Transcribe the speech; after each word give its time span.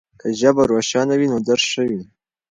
که 0.19 0.27
ژبه 0.39 0.63
روښانه 0.71 1.13
وي 1.19 1.27
نو 1.31 1.37
درس 1.47 1.65
ښه 1.71 1.83
وي. 1.89 2.01